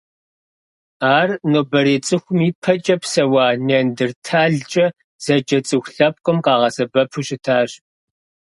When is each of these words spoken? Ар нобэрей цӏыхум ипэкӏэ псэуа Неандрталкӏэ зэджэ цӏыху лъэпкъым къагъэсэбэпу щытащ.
Ар 1.17 1.29
нобэрей 1.51 1.99
цӏыхум 2.05 2.39
ипэкӏэ 2.49 2.95
псэуа 3.01 3.45
Неандрталкӏэ 3.65 4.85
зэджэ 5.23 5.59
цӏыху 5.67 5.91
лъэпкъым 5.95 6.37
къагъэсэбэпу 6.45 7.21
щытащ. 7.27 7.69